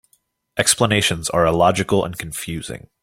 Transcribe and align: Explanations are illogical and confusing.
Explanations 0.57 1.29
are 1.29 1.45
illogical 1.45 2.03
and 2.03 2.17
confusing. 2.17 2.89